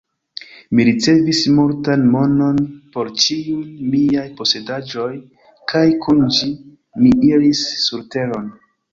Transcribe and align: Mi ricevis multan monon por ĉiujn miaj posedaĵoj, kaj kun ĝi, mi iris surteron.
Mi 0.77 0.83
ricevis 0.87 1.39
multan 1.57 2.05
monon 2.13 2.55
por 2.95 3.11
ĉiujn 3.23 3.67
miaj 3.91 4.23
posedaĵoj, 4.39 5.09
kaj 5.73 5.83
kun 6.07 6.23
ĝi, 6.39 6.49
mi 7.03 7.13
iris 7.29 7.61
surteron. 7.85 8.49